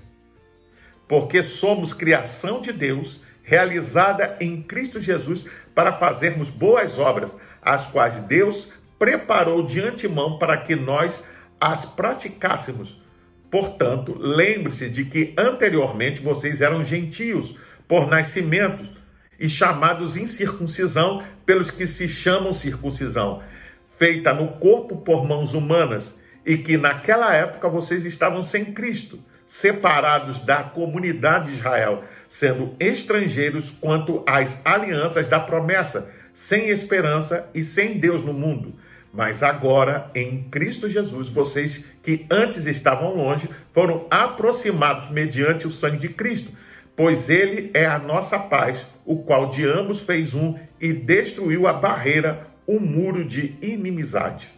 Porque 1.07 1.41
somos 1.41 1.93
criação 1.93 2.62
de 2.62 2.71
Deus, 2.71 3.21
realizada 3.43 4.38
em 4.39 4.62
Cristo 4.62 5.01
Jesus 5.01 5.45
para 5.74 5.93
fazermos 5.93 6.50
boas 6.50 6.97
obras, 6.97 7.35
as 7.62 7.88
quais 7.88 8.19
Deus 8.25 8.71
preparou 8.98 9.64
de 9.64 9.80
antemão 9.82 10.38
para 10.38 10.58
que 10.58 10.75
nós 10.75 11.24
as 11.60 11.86
praticássemos. 11.86 13.02
Portanto, 13.50 14.16
lembre-se 14.20 14.90
de 14.90 15.06
que 15.06 15.34
anteriormente 15.38 16.22
vocês 16.22 16.62
eram 16.62 16.84
gentios 16.84 17.58
por 17.88 18.08
nascimento 18.08 18.84
e 19.40 19.48
chamados 19.48 20.18
incircuncisão 20.18 21.24
pelos 21.46 21.70
que 21.70 21.86
se 21.86 22.08
chamam 22.08 22.54
circuncisão, 22.54 23.44
feita 23.98 24.34
no 24.34 24.54
corpo 24.54 24.98
por 24.98 25.25
mãos 25.25 25.54
humanas, 25.54 26.18
e 26.46 26.58
que 26.58 26.78
naquela 26.78 27.34
época 27.34 27.68
vocês 27.68 28.06
estavam 28.06 28.44
sem 28.44 28.66
Cristo 28.66 29.20
separados 29.48 30.40
da 30.44 30.64
comunidade 30.64 31.52
de 31.52 31.58
Israel, 31.58 32.04
sendo 32.28 32.75
estrangeiros 32.80 33.72
quanto 33.72 34.24
às 34.25 34.66
alianças 34.66 35.28
da 35.28 35.40
promessa, 35.40 36.12
sem 36.34 36.70
esperança 36.70 37.50
e 37.54 37.64
sem 37.64 38.00
Deus 38.00 38.24
no 38.24 38.34
mundo. 38.34 38.74
Mas 39.15 39.41
agora, 39.41 40.12
em 40.13 40.43
Cristo 40.43 40.89
Jesus, 40.89 41.29
vocês 41.29 41.86
que 42.03 42.25
antes 42.29 42.65
estavam 42.65 43.15
longe 43.15 43.50
foram 43.72 44.05
aproximados 44.12 45.10
mediante 45.10 45.65
o 45.65 45.72
sangue 45.72 45.98
de 45.98 46.10
Cristo, 46.10 46.51
pois 46.98 47.29
ele 47.29 47.72
é 47.74 47.86
a 47.86 47.98
nossa 47.98 48.38
paz, 48.38 48.86
o 49.05 49.24
qual 49.24 49.50
de 49.50 49.65
ambos 49.65 50.01
fez 50.01 50.34
um 50.34 50.60
e 50.81 50.91
destruiu 50.91 51.65
a 51.65 51.72
barreira, 51.72 52.45
o 52.67 52.77
muro 52.77 53.24
de 53.24 53.55
inimizade. 53.62 54.50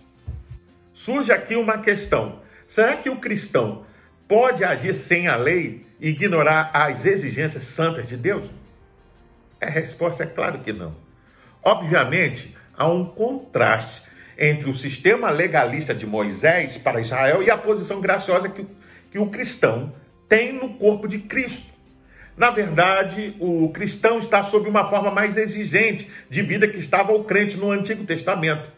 Surge 0.91 1.31
aqui 1.31 1.55
uma 1.55 1.77
questão: 1.77 2.39
será 2.67 2.97
que 2.97 3.11
o 3.11 3.17
cristão 3.17 3.83
pode 4.27 4.63
agir 4.63 4.95
sem 4.95 5.27
a 5.27 5.35
lei 5.35 5.85
e 5.99 6.09
ignorar 6.09 6.71
as 6.73 7.05
exigências 7.05 7.65
santas 7.65 8.07
de 8.07 8.17
Deus? 8.17 8.45
A 9.61 9.69
resposta 9.69 10.23
é 10.23 10.27
claro 10.27 10.59
que 10.59 10.73
não. 10.73 10.95
Obviamente, 11.63 12.57
há 12.75 12.87
um 12.87 13.05
contraste 13.05 14.06
entre 14.38 14.70
o 14.70 14.74
sistema 14.74 15.29
legalista 15.29 15.94
de 15.94 16.06
Moisés 16.06 16.77
para 16.77 17.01
Israel 17.01 17.41
e 17.41 17.50
a 17.50 17.58
posição 17.58 18.00
graciosa 18.00 18.48
que, 18.48 18.65
que 19.10 19.17
o 19.17 19.29
cristão 19.29 19.94
tem 20.29 20.53
no 20.53 20.75
corpo 20.75 21.08
de 21.08 21.20
Cristo. 21.20 21.75
Na 22.36 22.51
verdade, 22.51 23.36
o 23.39 23.70
cristão 23.70 24.20
está 24.20 24.44
sob 24.44 24.70
uma 24.70 24.88
forma 24.89 25.10
mais 25.10 25.38
exigente 25.38 26.08
de 26.29 26.41
vida 26.44 26.67
que 26.67 26.77
estava 26.77 27.12
o 27.12 27.24
crente 27.24 27.58
no 27.58 27.72
Antigo 27.72 28.03
Testamento. 28.03 28.72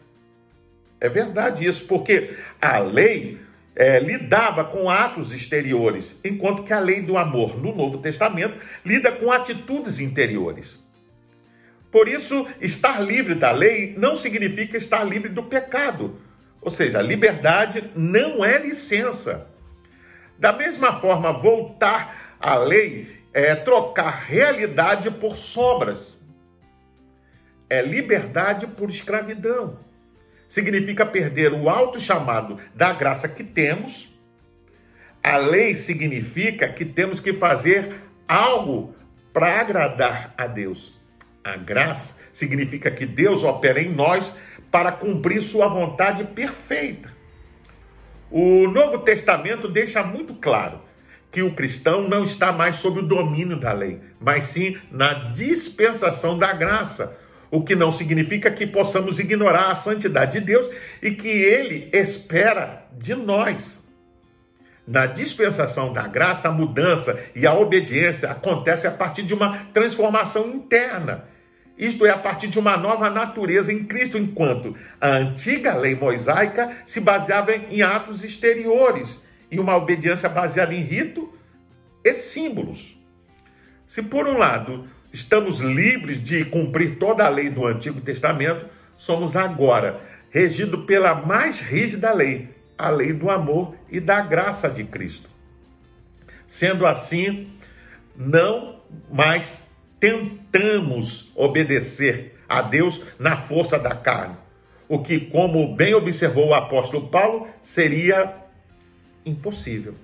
É 0.98 1.08
verdade 1.08 1.66
isso, 1.66 1.86
porque 1.86 2.36
a 2.60 2.78
lei 2.78 3.38
é, 3.76 3.98
lidava 3.98 4.64
com 4.64 4.88
atos 4.88 5.32
exteriores, 5.32 6.18
enquanto 6.24 6.62
que 6.62 6.72
a 6.72 6.80
lei 6.80 7.02
do 7.02 7.18
amor 7.18 7.56
no 7.58 7.74
Novo 7.74 7.98
Testamento 7.98 8.54
lida 8.84 9.12
com 9.12 9.30
atitudes 9.30 10.00
interiores. 10.00 10.78
Por 11.90 12.08
isso, 12.08 12.46
estar 12.60 13.00
livre 13.00 13.34
da 13.34 13.50
lei 13.50 13.94
não 13.98 14.14
significa 14.16 14.76
estar 14.76 15.02
livre 15.04 15.28
do 15.28 15.42
pecado. 15.42 16.20
Ou 16.60 16.70
seja, 16.70 17.00
liberdade 17.00 17.90
não 17.94 18.44
é 18.44 18.58
licença. 18.58 19.48
Da 20.38 20.52
mesma 20.52 21.00
forma, 21.00 21.32
voltar 21.32 22.36
à 22.38 22.56
lei 22.56 23.20
é 23.32 23.54
trocar 23.54 24.24
realidade 24.26 25.10
por 25.10 25.36
sombras. 25.36 26.18
É 27.68 27.82
liberdade 27.82 28.66
por 28.66 28.90
escravidão 28.90 29.78
significa 30.50 31.06
perder 31.06 31.52
o 31.52 31.70
alto 31.70 32.00
chamado 32.00 32.58
da 32.74 32.92
graça 32.92 33.28
que 33.28 33.44
temos. 33.44 34.12
A 35.22 35.36
lei 35.36 35.76
significa 35.76 36.68
que 36.68 36.84
temos 36.84 37.20
que 37.20 37.32
fazer 37.32 37.94
algo 38.26 38.94
para 39.32 39.60
agradar 39.60 40.34
a 40.36 40.48
Deus. 40.48 40.99
A 41.42 41.56
graça 41.56 42.16
significa 42.32 42.90
que 42.90 43.06
Deus 43.06 43.44
opera 43.44 43.80
em 43.80 43.88
nós 43.88 44.32
para 44.70 44.92
cumprir 44.92 45.42
sua 45.42 45.68
vontade 45.68 46.24
perfeita. 46.24 47.10
O 48.30 48.68
Novo 48.68 48.98
Testamento 48.98 49.66
deixa 49.66 50.02
muito 50.02 50.34
claro 50.34 50.80
que 51.30 51.42
o 51.42 51.54
cristão 51.54 52.08
não 52.08 52.24
está 52.24 52.52
mais 52.52 52.76
sob 52.76 53.00
o 53.00 53.06
domínio 53.06 53.58
da 53.58 53.72
lei, 53.72 54.00
mas 54.20 54.44
sim 54.44 54.78
na 54.90 55.12
dispensação 55.32 56.38
da 56.38 56.52
graça, 56.52 57.16
o 57.50 57.62
que 57.62 57.74
não 57.74 57.90
significa 57.90 58.50
que 58.50 58.66
possamos 58.66 59.18
ignorar 59.18 59.70
a 59.70 59.74
santidade 59.74 60.38
de 60.38 60.46
Deus 60.46 60.68
e 61.02 61.12
que 61.12 61.28
Ele 61.28 61.88
espera 61.92 62.86
de 62.92 63.14
nós. 63.14 63.79
Na 64.90 65.06
dispensação 65.06 65.92
da 65.92 66.08
graça, 66.08 66.48
a 66.48 66.50
mudança 66.50 67.16
e 67.32 67.46
a 67.46 67.54
obediência 67.54 68.28
acontece 68.28 68.88
a 68.88 68.90
partir 68.90 69.22
de 69.22 69.32
uma 69.32 69.66
transformação 69.72 70.48
interna. 70.48 71.26
Isto 71.78 72.04
é, 72.04 72.10
a 72.10 72.18
partir 72.18 72.48
de 72.48 72.58
uma 72.58 72.76
nova 72.76 73.08
natureza 73.08 73.72
em 73.72 73.84
Cristo, 73.84 74.18
enquanto 74.18 74.74
a 75.00 75.10
antiga 75.10 75.76
lei 75.76 75.94
mosaica 75.94 76.76
se 76.86 77.00
baseava 77.00 77.54
em 77.54 77.82
atos 77.82 78.24
exteriores 78.24 79.24
e 79.48 79.60
uma 79.60 79.76
obediência 79.76 80.28
baseada 80.28 80.74
em 80.74 80.82
rito 80.82 81.32
e 82.04 82.12
símbolos. 82.12 82.98
Se 83.86 84.02
por 84.02 84.26
um 84.26 84.38
lado 84.38 84.88
estamos 85.12 85.60
livres 85.60 86.20
de 86.20 86.44
cumprir 86.46 86.96
toda 86.96 87.24
a 87.24 87.28
lei 87.28 87.48
do 87.48 87.64
Antigo 87.64 88.00
Testamento, 88.00 88.66
somos 88.98 89.36
agora 89.36 90.00
regidos 90.30 90.84
pela 90.84 91.14
mais 91.14 91.60
rígida 91.60 92.12
lei, 92.12 92.48
a 92.80 92.88
lei 92.88 93.12
do 93.12 93.30
amor 93.30 93.74
e 93.90 94.00
da 94.00 94.20
graça 94.22 94.68
de 94.70 94.84
Cristo. 94.84 95.28
Sendo 96.48 96.86
assim, 96.86 97.48
não 98.16 98.80
mais 99.12 99.62
tentamos 100.00 101.30
obedecer 101.36 102.40
a 102.48 102.62
Deus 102.62 103.04
na 103.18 103.36
força 103.36 103.78
da 103.78 103.94
carne, 103.94 104.34
o 104.88 104.98
que, 104.98 105.20
como 105.20 105.76
bem 105.76 105.94
observou 105.94 106.48
o 106.48 106.54
apóstolo 106.54 107.08
Paulo, 107.08 107.48
seria 107.62 108.34
impossível. 109.24 109.94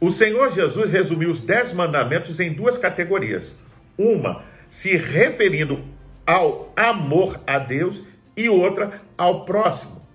O 0.00 0.12
Senhor 0.12 0.54
Jesus 0.54 0.92
resumiu 0.92 1.30
os 1.30 1.40
dez 1.40 1.72
mandamentos 1.72 2.38
em 2.38 2.52
duas 2.52 2.78
categorias. 2.78 3.52
Uma 3.98 4.44
se 4.70 4.96
referindo 4.96 5.82
ao 6.28 6.70
amor 6.76 7.40
a 7.46 7.58
Deus 7.58 8.04
e 8.36 8.50
outra 8.50 9.00
ao 9.16 9.46
próximo. 9.46 10.06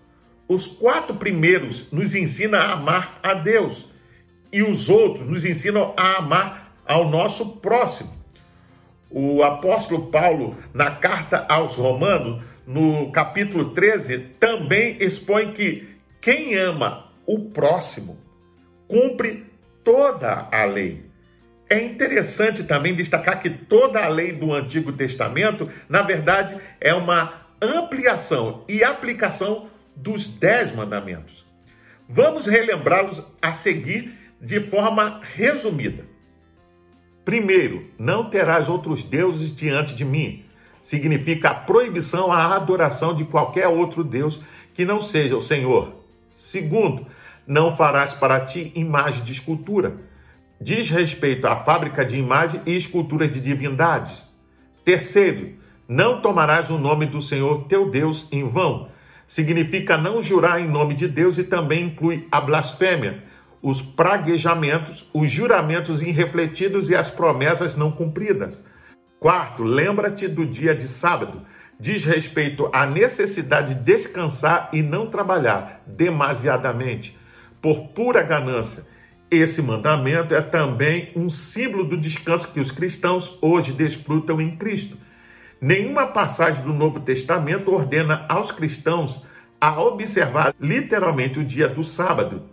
Os 0.48 0.68
quatro 0.68 1.16
primeiros 1.16 1.92
nos 1.92 2.14
ensinam 2.14 2.60
a 2.60 2.74
amar 2.74 3.20
a 3.24 3.34
Deus 3.34 3.90
e 4.52 4.62
os 4.62 4.90
outros 4.90 5.28
nos 5.28 5.44
ensinam 5.44 5.92
a 5.98 6.18
amar 6.18 6.76
ao 6.86 7.10
nosso 7.10 7.56
próximo. 7.56 8.14
O 9.10 9.42
apóstolo 9.42 10.12
Paulo, 10.12 10.56
na 10.72 10.92
carta 10.92 11.48
aos 11.50 11.78
Romanos, 11.78 12.44
no 12.68 13.12
capítulo 13.12 13.72
13, 13.72 14.20
também 14.40 14.98
expõe 15.00 15.52
que 15.52 15.98
quem 16.22 16.56
ama 16.56 17.12
o 17.26 17.40
próximo 17.50 18.20
cumpre 18.88 19.48
toda 19.84 20.48
a 20.52 20.64
lei. 20.66 21.13
É 21.74 21.82
interessante 21.82 22.64
também 22.66 22.94
destacar 22.94 23.42
que 23.42 23.50
toda 23.50 24.00
a 24.00 24.08
lei 24.08 24.32
do 24.32 24.54
Antigo 24.54 24.92
Testamento, 24.92 25.68
na 25.90 26.04
verdade, 26.04 26.56
é 26.80 26.94
uma 26.94 27.48
ampliação 27.60 28.64
e 28.70 28.84
aplicação 28.84 29.72
dos 29.96 30.28
Dez 30.28 30.72
Mandamentos. 30.72 31.44
Vamos 32.08 32.46
relembrá-los 32.46 33.24
a 33.42 33.54
seguir 33.54 34.14
de 34.40 34.60
forma 34.60 35.20
resumida. 35.34 36.06
Primeiro, 37.26 37.88
não 37.98 38.30
terás 38.30 38.70
outros 38.70 39.04
deuses 39.04 39.56
diante 39.56 39.96
de 39.96 40.06
mim. 40.06 40.46
Significa 40.84 41.50
a 41.50 41.56
proibição 41.56 42.32
à 42.32 42.56
adoração 42.56 43.16
de 43.16 43.26
qualquer 43.26 43.68
outro 43.68 44.04
Deus 44.04 44.40
que 44.76 44.86
não 44.86 45.02
seja 45.02 45.36
o 45.36 45.42
Senhor. 45.42 45.92
Segundo, 46.38 47.08
não 47.48 47.76
farás 47.76 48.14
para 48.14 48.46
ti 48.46 48.72
imagem 48.76 49.24
de 49.24 49.32
escultura. 49.32 50.13
Diz 50.64 50.90
respeito 50.90 51.46
à 51.46 51.58
fábrica 51.58 52.06
de 52.06 52.16
imagem 52.16 52.62
e 52.66 52.74
escultura 52.74 53.28
de 53.28 53.42
divindades. 53.42 54.24
Terceiro, 54.86 55.56
não 55.86 56.22
tomarás 56.22 56.70
o 56.70 56.78
nome 56.78 57.06
do 57.06 57.22
Senhor 57.22 57.66
teu 57.68 57.92
Deus 57.92 58.30
em 58.32 58.48
vão. 58.48 58.88
Significa 59.28 59.98
não 59.98 60.24
jurar 60.24 60.62
em 60.62 60.70
nome 60.70 60.96
de 60.96 61.06
Deus 61.06 61.38
e 61.38 61.44
também 61.44 61.88
inclui 61.88 62.30
a 62.32 62.40
blasfêmia, 62.40 63.26
os 63.62 63.82
praguejamentos, 63.82 65.06
os 65.14 65.30
juramentos 65.30 66.02
irrefletidos 66.02 66.90
e 66.90 66.96
as 66.96 67.10
promessas 67.10 67.76
não 67.76 67.92
cumpridas. 67.92 68.66
Quarto, 69.20 69.64
lembra-te 69.64 70.30
do 70.30 70.46
dia 70.46 70.74
de 70.74 70.88
sábado. 70.88 71.42
Diz 71.78 72.06
respeito 72.06 72.70
à 72.72 72.86
necessidade 72.86 73.76
de 73.76 73.82
descansar 73.82 74.70
e 74.72 74.82
não 74.82 75.08
trabalhar 75.08 75.84
demasiadamente 75.86 77.20
por 77.62 77.90
pura 77.90 78.24
ganância. 78.24 78.93
Esse 79.36 79.64
mandamento 79.64 80.36
é 80.36 80.42
também 80.42 81.12
um 81.16 81.28
símbolo 81.28 81.84
do 81.86 81.98
descanso 81.98 82.52
que 82.52 82.60
os 82.60 82.70
cristãos 82.70 83.36
hoje 83.42 83.72
desfrutam 83.72 84.40
em 84.40 84.56
Cristo. 84.56 84.96
Nenhuma 85.60 86.06
passagem 86.06 86.64
do 86.64 86.72
Novo 86.72 87.00
Testamento 87.00 87.74
ordena 87.74 88.28
aos 88.30 88.52
cristãos 88.52 89.26
a 89.60 89.82
observar 89.82 90.54
literalmente 90.60 91.40
o 91.40 91.44
dia 91.44 91.68
do 91.68 91.84
sábado. 91.84 92.44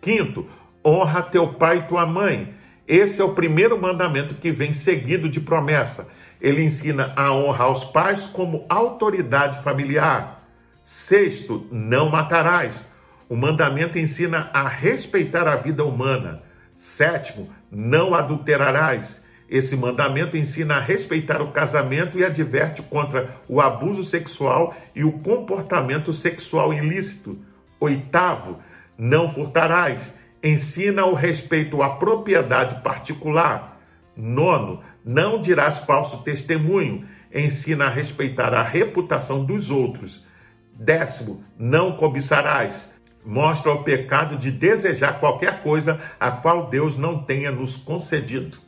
Quinto, 0.00 0.48
honra 0.82 1.20
teu 1.20 1.52
pai 1.52 1.80
e 1.80 1.88
tua 1.88 2.06
mãe. 2.06 2.54
Esse 2.88 3.20
é 3.20 3.24
o 3.24 3.34
primeiro 3.34 3.78
mandamento 3.78 4.36
que 4.36 4.50
vem 4.50 4.72
seguido 4.72 5.28
de 5.28 5.42
promessa. 5.42 6.08
Ele 6.40 6.62
ensina 6.62 7.12
a 7.16 7.34
honra 7.34 7.64
aos 7.64 7.84
pais 7.84 8.24
como 8.24 8.64
autoridade 8.70 9.62
familiar. 9.62 10.42
Sexto, 10.82 11.66
não 11.70 12.08
matarás. 12.08 12.82
O 13.28 13.34
mandamento 13.34 13.98
ensina 13.98 14.50
a 14.52 14.68
respeitar 14.68 15.48
a 15.48 15.56
vida 15.56 15.84
humana. 15.84 16.42
Sétimo, 16.74 17.48
não 17.70 18.14
adulterarás. 18.14 19.24
Esse 19.48 19.76
mandamento 19.76 20.36
ensina 20.36 20.76
a 20.76 20.80
respeitar 20.80 21.40
o 21.40 21.50
casamento 21.50 22.18
e 22.18 22.24
adverte 22.24 22.82
contra 22.82 23.36
o 23.48 23.60
abuso 23.60 24.04
sexual 24.04 24.74
e 24.94 25.04
o 25.04 25.12
comportamento 25.12 26.12
sexual 26.12 26.72
ilícito. 26.72 27.38
Oitavo, 27.80 28.58
não 28.96 29.32
furtarás. 29.32 30.14
Ensina 30.42 31.06
o 31.06 31.14
respeito 31.14 31.82
à 31.82 31.90
propriedade 31.90 32.82
particular. 32.82 33.80
Nono, 34.14 34.82
não 35.02 35.40
dirás 35.40 35.78
falso 35.78 36.22
testemunho. 36.22 37.06
Ensina 37.34 37.86
a 37.86 37.90
respeitar 37.90 38.52
a 38.52 38.62
reputação 38.62 39.44
dos 39.44 39.70
outros. 39.70 40.26
Décimo, 40.76 41.42
não 41.58 41.92
cobiçarás 41.92 42.93
mostra 43.24 43.72
o 43.72 43.82
pecado 43.82 44.36
de 44.36 44.50
desejar 44.50 45.18
qualquer 45.18 45.62
coisa 45.62 46.00
a 46.20 46.30
qual 46.30 46.68
Deus 46.68 46.96
não 46.96 47.22
tenha 47.22 47.50
nos 47.50 47.76
concedido. 47.76 48.58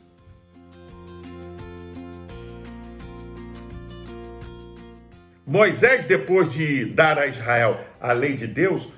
Moisés, 5.45 6.05
depois 6.05 6.51
de 6.51 6.85
dar 6.85 7.17
a 7.17 7.27
Israel 7.27 7.79
a 8.01 8.11
lei 8.11 8.35
de 8.35 8.47
Deus, 8.47 8.91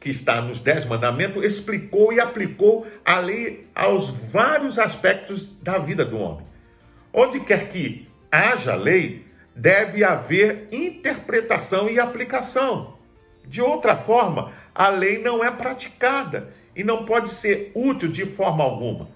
que 0.00 0.10
está 0.10 0.40
nos 0.40 0.60
Dez 0.60 0.84
Mandamentos, 0.84 1.44
explicou 1.44 2.12
e 2.12 2.18
aplicou 2.18 2.86
a 3.04 3.20
lei 3.20 3.68
aos 3.74 4.10
vários 4.10 4.78
aspectos 4.78 5.44
da 5.62 5.78
vida 5.78 6.04
do 6.04 6.18
homem. 6.18 6.46
Onde 7.12 7.38
quer 7.40 7.68
que 7.68 8.08
haja 8.32 8.74
lei, 8.74 9.26
deve 9.54 10.02
haver 10.02 10.68
interpretação 10.72 11.88
e 11.88 12.00
aplicação. 12.00 12.96
De 13.46 13.62
outra 13.62 13.94
forma, 13.94 14.52
a 14.76 14.90
lei 14.90 15.18
não 15.18 15.42
é 15.42 15.50
praticada 15.50 16.52
e 16.76 16.84
não 16.84 17.06
pode 17.06 17.30
ser 17.30 17.72
útil 17.74 18.10
de 18.10 18.26
forma 18.26 18.62
alguma. 18.62 19.08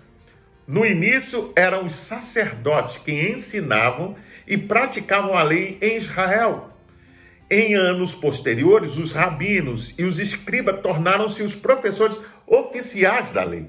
No 0.66 0.86
início, 0.86 1.52
eram 1.54 1.84
os 1.84 1.94
sacerdotes 1.94 2.96
que 2.96 3.12
ensinavam 3.12 4.16
e 4.46 4.56
praticavam 4.56 5.36
a 5.36 5.42
lei 5.42 5.76
em 5.82 5.96
Israel. 5.96 6.70
Em 7.50 7.74
anos 7.74 8.14
posteriores, 8.14 8.96
os 8.96 9.12
rabinos 9.12 9.92
e 9.98 10.04
os 10.04 10.18
escribas 10.18 10.80
tornaram-se 10.80 11.42
os 11.42 11.54
professores 11.54 12.18
oficiais 12.46 13.32
da 13.32 13.44
lei. 13.44 13.66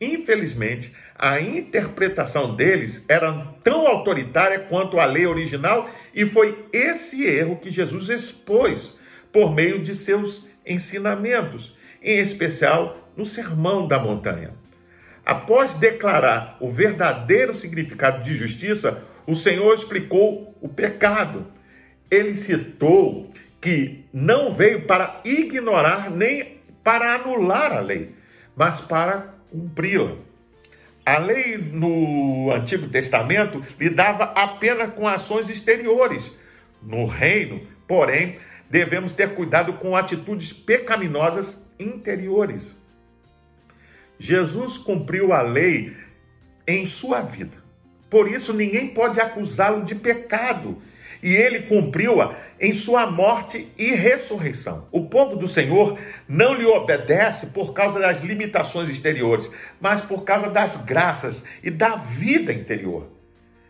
Infelizmente, 0.00 0.94
a 1.18 1.40
interpretação 1.40 2.56
deles 2.56 3.04
era 3.08 3.32
tão 3.62 3.86
autoritária 3.86 4.60
quanto 4.60 4.98
a 4.98 5.04
lei 5.04 5.26
original, 5.26 5.90
e 6.14 6.24
foi 6.24 6.66
esse 6.72 7.24
erro 7.24 7.56
que 7.56 7.70
Jesus 7.70 8.08
expôs 8.08 8.96
por 9.30 9.54
meio 9.54 9.80
de 9.80 9.94
seus 9.94 10.48
ensinamentos, 10.66 11.76
em 12.02 12.18
especial 12.18 13.10
no 13.16 13.24
Sermão 13.24 13.86
da 13.86 13.98
Montanha. 13.98 14.50
Após 15.24 15.74
declarar 15.74 16.56
o 16.60 16.68
verdadeiro 16.68 17.54
significado 17.54 18.24
de 18.24 18.34
justiça, 18.34 19.04
o 19.26 19.34
Senhor 19.34 19.72
explicou 19.74 20.56
o 20.60 20.68
pecado. 20.68 21.46
Ele 22.10 22.34
citou 22.34 23.32
que 23.60 24.04
não 24.12 24.52
veio 24.52 24.82
para 24.86 25.20
ignorar 25.24 26.10
nem 26.10 26.60
para 26.82 27.14
anular 27.14 27.72
a 27.72 27.80
lei, 27.80 28.14
mas 28.56 28.80
para 28.80 29.34
cumpri-la. 29.50 30.16
A 31.06 31.18
lei 31.18 31.56
no 31.56 32.52
Antigo 32.52 32.88
Testamento 32.88 33.64
lidava 33.78 34.24
apenas 34.24 34.92
com 34.94 35.06
ações 35.06 35.48
exteriores. 35.48 36.36
No 36.80 37.06
reino, 37.06 37.60
porém, 37.86 38.38
devemos 38.72 39.12
ter 39.12 39.34
cuidado 39.34 39.74
com 39.74 39.94
atitudes 39.94 40.50
pecaminosas 40.50 41.62
interiores. 41.78 42.82
Jesus 44.18 44.78
cumpriu 44.78 45.30
a 45.30 45.42
lei 45.42 45.94
em 46.66 46.86
sua 46.86 47.20
vida. 47.20 47.62
Por 48.08 48.30
isso, 48.30 48.54
ninguém 48.54 48.88
pode 48.88 49.20
acusá-lo 49.20 49.84
de 49.84 49.94
pecado. 49.94 50.80
E 51.22 51.34
ele 51.34 51.64
cumpriu-a 51.64 52.34
em 52.58 52.72
sua 52.72 53.10
morte 53.10 53.70
e 53.76 53.90
ressurreição. 53.90 54.88
O 54.90 55.04
povo 55.04 55.36
do 55.36 55.46
Senhor 55.46 55.98
não 56.26 56.54
lhe 56.54 56.64
obedece 56.64 57.48
por 57.48 57.74
causa 57.74 58.00
das 58.00 58.22
limitações 58.22 58.88
exteriores, 58.88 59.50
mas 59.78 60.00
por 60.00 60.24
causa 60.24 60.48
das 60.48 60.82
graças 60.82 61.44
e 61.62 61.70
da 61.70 61.96
vida 61.96 62.54
interior, 62.54 63.06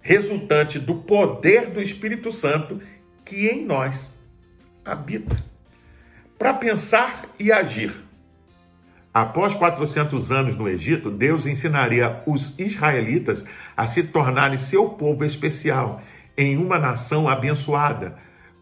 resultante 0.00 0.78
do 0.78 0.94
poder 0.94 1.70
do 1.70 1.82
Espírito 1.82 2.30
Santo 2.30 2.80
que 3.24 3.48
em 3.48 3.64
nós 3.64 4.11
habita. 4.84 5.36
Para 6.38 6.54
pensar 6.54 7.26
e 7.38 7.52
agir. 7.52 7.94
Após 9.14 9.54
400 9.54 10.32
anos 10.32 10.56
no 10.56 10.68
Egito, 10.68 11.10
Deus 11.10 11.46
ensinaria 11.46 12.22
os 12.26 12.58
israelitas 12.58 13.44
a 13.76 13.86
se 13.86 14.04
tornarem 14.04 14.56
seu 14.56 14.88
povo 14.88 15.24
especial, 15.24 16.02
em 16.36 16.56
uma 16.56 16.78
nação 16.78 17.28
abençoada. 17.28 18.16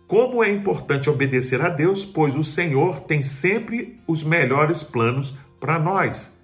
Como 0.09 0.43
é 0.43 0.51
importante 0.51 1.09
obedecer 1.09 1.63
a 1.63 1.69
Deus, 1.69 2.05
pois 2.05 2.35
o 2.35 2.43
Senhor 2.43 3.01
tem 3.01 3.23
sempre 3.23 4.01
os 4.09 4.25
melhores 4.25 4.83
planos 4.83 5.39
para 5.61 5.79
nós. 5.79 6.37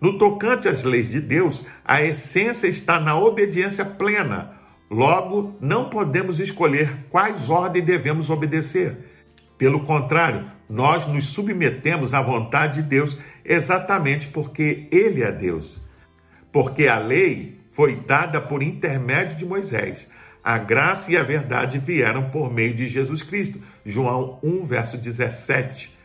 No 0.00 0.16
tocante 0.16 0.66
às 0.66 0.82
leis 0.82 1.10
de 1.10 1.20
Deus, 1.20 1.66
a 1.84 2.02
essência 2.02 2.66
está 2.66 2.98
na 2.98 3.14
obediência 3.18 3.84
plena. 3.84 4.52
Logo, 4.90 5.54
não 5.60 5.90
podemos 5.90 6.40
escolher 6.40 7.06
quais 7.10 7.50
ordens 7.50 7.84
devemos 7.84 8.30
obedecer. 8.30 9.03
Pelo 9.56 9.84
contrário, 9.84 10.50
nós 10.68 11.06
nos 11.06 11.26
submetemos 11.26 12.14
à 12.14 12.20
vontade 12.20 12.82
de 12.82 12.88
Deus 12.88 13.18
exatamente 13.44 14.28
porque 14.28 14.88
Ele 14.90 15.22
é 15.22 15.30
Deus. 15.30 15.80
Porque 16.50 16.86
a 16.88 16.98
lei 16.98 17.60
foi 17.70 17.96
dada 17.96 18.40
por 18.40 18.62
intermédio 18.62 19.36
de 19.36 19.44
Moisés. 19.44 20.08
A 20.42 20.58
graça 20.58 21.10
e 21.10 21.16
a 21.16 21.22
verdade 21.22 21.78
vieram 21.78 22.30
por 22.30 22.52
meio 22.52 22.74
de 22.74 22.86
Jesus 22.86 23.22
Cristo. 23.22 23.58
João 23.84 24.38
1, 24.42 24.64
verso 24.64 24.98
17. 24.98 25.96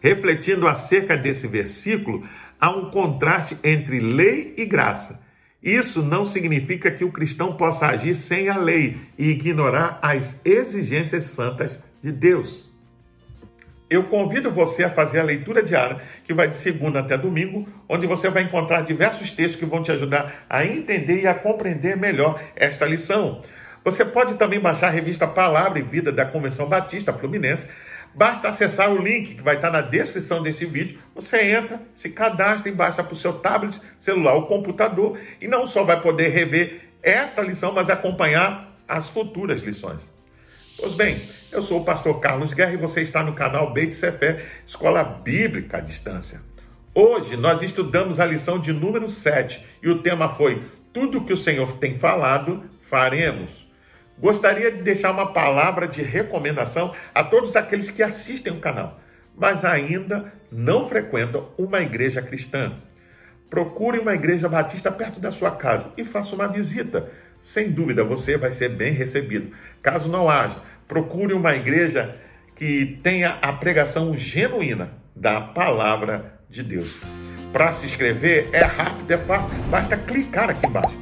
Refletindo 0.00 0.68
acerca 0.68 1.16
desse 1.16 1.46
versículo, 1.48 2.24
há 2.60 2.70
um 2.70 2.90
contraste 2.90 3.58
entre 3.64 3.98
lei 3.98 4.54
e 4.56 4.64
graça. 4.64 5.20
Isso 5.60 6.02
não 6.02 6.24
significa 6.24 6.90
que 6.90 7.04
o 7.04 7.10
cristão 7.10 7.56
possa 7.56 7.88
agir 7.88 8.14
sem 8.14 8.48
a 8.48 8.56
lei 8.56 8.96
e 9.18 9.30
ignorar 9.30 9.98
as 10.00 10.40
exigências 10.44 11.24
santas 11.24 11.82
de 12.00 12.12
Deus. 12.12 12.67
Eu 13.90 14.04
convido 14.04 14.50
você 14.50 14.84
a 14.84 14.90
fazer 14.90 15.20
a 15.20 15.24
leitura 15.24 15.62
diária, 15.62 16.02
que 16.24 16.34
vai 16.34 16.48
de 16.48 16.56
segunda 16.56 17.00
até 17.00 17.16
domingo, 17.16 17.66
onde 17.88 18.06
você 18.06 18.28
vai 18.28 18.42
encontrar 18.42 18.82
diversos 18.82 19.30
textos 19.30 19.58
que 19.58 19.64
vão 19.64 19.82
te 19.82 19.90
ajudar 19.90 20.44
a 20.48 20.64
entender 20.64 21.22
e 21.22 21.26
a 21.26 21.34
compreender 21.34 21.96
melhor 21.96 22.42
esta 22.54 22.84
lição. 22.84 23.40
Você 23.82 24.04
pode 24.04 24.34
também 24.34 24.60
baixar 24.60 24.88
a 24.88 24.90
revista 24.90 25.26
Palavra 25.26 25.78
e 25.78 25.82
Vida 25.82 26.12
da 26.12 26.26
Convenção 26.26 26.68
Batista 26.68 27.14
Fluminense. 27.14 27.66
Basta 28.14 28.48
acessar 28.48 28.92
o 28.92 29.00
link 29.00 29.36
que 29.36 29.42
vai 29.42 29.56
estar 29.56 29.70
na 29.70 29.80
descrição 29.80 30.42
desse 30.42 30.66
vídeo. 30.66 30.98
Você 31.14 31.40
entra, 31.52 31.80
se 31.94 32.10
cadastra 32.10 32.68
e 32.68 32.74
baixa 32.74 33.02
para 33.02 33.12
o 33.14 33.16
seu 33.16 33.34
tablet, 33.34 33.80
celular 34.00 34.34
ou 34.34 34.46
computador. 34.46 35.18
E 35.40 35.48
não 35.48 35.66
só 35.66 35.84
vai 35.84 36.00
poder 36.00 36.28
rever 36.28 36.80
esta 37.02 37.40
lição, 37.40 37.72
mas 37.72 37.88
acompanhar 37.88 38.76
as 38.86 39.08
futuras 39.08 39.62
lições. 39.62 40.00
Pois 40.78 40.94
bem, 40.94 41.16
eu 41.52 41.62
sou 41.62 41.80
o 41.80 41.84
pastor 41.84 42.20
Carlos 42.20 42.52
Guerra 42.52 42.74
e 42.74 42.76
você 42.76 43.00
está 43.00 43.22
no 43.22 43.32
canal 43.32 43.72
Beit 43.72 43.94
Sefer, 43.94 44.44
Escola 44.66 45.02
Bíblica 45.02 45.78
à 45.78 45.80
Distância. 45.80 46.40
Hoje 46.94 47.36
nós 47.36 47.62
estudamos 47.62 48.20
a 48.20 48.26
lição 48.26 48.58
de 48.58 48.72
número 48.72 49.08
7 49.08 49.64
e 49.82 49.88
o 49.88 50.02
tema 50.02 50.28
foi 50.28 50.62
Tudo 50.92 51.24
que 51.24 51.32
o 51.32 51.36
Senhor 51.36 51.78
tem 51.78 51.98
falado, 51.98 52.64
faremos. 52.82 53.66
Gostaria 54.18 54.70
de 54.70 54.82
deixar 54.82 55.10
uma 55.10 55.32
palavra 55.32 55.86
de 55.86 56.02
recomendação 56.02 56.94
a 57.14 57.22
todos 57.24 57.56
aqueles 57.56 57.90
que 57.90 58.02
assistem 58.02 58.52
o 58.52 58.60
canal, 58.60 59.00
mas 59.36 59.64
ainda 59.64 60.32
não 60.50 60.88
frequentam 60.88 61.48
uma 61.56 61.80
igreja 61.80 62.20
cristã. 62.20 62.72
Procure 63.48 63.98
uma 63.98 64.14
igreja 64.14 64.48
batista 64.48 64.90
perto 64.90 65.18
da 65.18 65.30
sua 65.30 65.52
casa 65.52 65.92
e 65.96 66.04
faça 66.04 66.34
uma 66.34 66.48
visita. 66.48 67.08
Sem 67.40 67.70
dúvida 67.70 68.04
você 68.04 68.36
vai 68.36 68.50
ser 68.50 68.70
bem 68.70 68.92
recebido. 68.92 69.52
Caso 69.80 70.10
não 70.10 70.28
haja, 70.28 70.56
procure 70.88 71.34
uma 71.34 71.54
igreja 71.54 72.16
que 72.56 72.98
tenha 73.02 73.38
a 73.42 73.52
pregação 73.52 74.16
genuína 74.16 74.90
da 75.14 75.40
palavra 75.40 76.40
de 76.48 76.62
Deus. 76.62 76.98
Para 77.52 77.72
se 77.72 77.86
inscrever 77.86 78.48
é 78.52 78.64
rápido, 78.64 79.10
é 79.10 79.16
fácil, 79.16 79.50
basta 79.70 79.96
clicar 79.96 80.50
aqui 80.50 80.66
embaixo. 80.66 80.96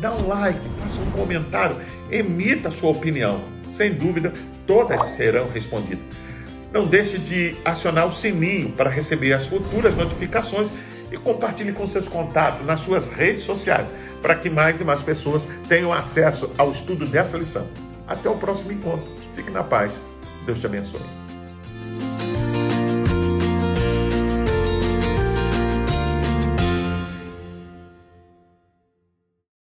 Dá 0.00 0.12
um 0.12 0.28
like, 0.28 0.60
faça 0.80 1.00
um 1.00 1.10
comentário, 1.12 1.76
emita 2.10 2.70
sua 2.70 2.90
opinião. 2.90 3.40
Sem 3.72 3.94
dúvida, 3.94 4.32
todas 4.66 5.02
serão 5.10 5.48
respondidas. 5.50 6.04
Não 6.72 6.86
deixe 6.86 7.16
de 7.18 7.56
acionar 7.64 8.06
o 8.06 8.12
sininho 8.12 8.72
para 8.72 8.90
receber 8.90 9.32
as 9.32 9.46
futuras 9.46 9.94
notificações 9.94 10.68
e 11.10 11.16
compartilhe 11.16 11.72
com 11.72 11.86
seus 11.86 12.06
contatos 12.06 12.66
nas 12.66 12.80
suas 12.80 13.08
redes 13.08 13.44
sociais 13.44 13.88
para 14.20 14.34
que 14.34 14.50
mais 14.50 14.80
e 14.80 14.84
mais 14.84 15.00
pessoas 15.00 15.48
tenham 15.68 15.92
acesso 15.92 16.52
ao 16.58 16.70
estudo 16.70 17.06
dessa 17.06 17.38
lição. 17.38 17.66
Até 18.08 18.28
o 18.28 18.36
próximo 18.36 18.72
encontro. 18.72 19.08
Fique 19.36 19.50
na 19.50 19.62
paz. 19.62 19.92
Deus 20.46 20.58
te 20.60 20.66
abençoe. 20.66 21.17